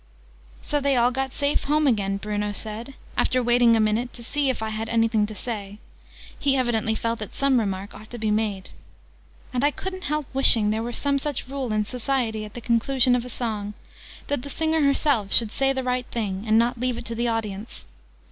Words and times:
"So 0.63 0.79
they 0.79 0.95
all 0.95 1.11
got 1.11 1.31
safe 1.31 1.65
home 1.65 1.85
again," 1.85 2.17
Bruno 2.17 2.53
said, 2.53 2.95
after 3.15 3.43
waiting 3.43 3.75
a 3.75 3.79
minute 3.79 4.11
to 4.13 4.23
see 4.23 4.49
if 4.49 4.63
I 4.63 4.69
had 4.69 4.89
anything 4.89 5.27
to 5.27 5.35
say: 5.35 5.77
he 6.39 6.57
evidently 6.57 6.95
felt 6.95 7.19
that 7.19 7.35
some 7.35 7.59
remark 7.59 7.93
ought 7.93 8.09
to 8.09 8.17
be 8.17 8.31
made. 8.31 8.71
And 9.53 9.63
I 9.63 9.69
couldn't 9.69 10.05
help 10.05 10.25
wishing 10.33 10.71
there 10.71 10.81
were 10.81 10.91
some 10.91 11.19
such 11.19 11.47
rule 11.47 11.71
in 11.71 11.85
Society, 11.85 12.45
at 12.45 12.55
the 12.55 12.61
conclusion 12.61 13.15
of 13.15 13.25
a 13.25 13.29
song 13.29 13.75
that 14.25 14.41
the 14.41 14.49
singer 14.49 14.81
herself 14.81 15.31
should 15.31 15.51
say 15.51 15.71
the 15.71 15.83
right 15.83 16.07
thing, 16.07 16.45
and 16.47 16.57
not 16.57 16.79
leave 16.79 16.97
it 16.97 17.05
to 17.05 17.13
the 17.13 17.27
audience. 17.27 17.85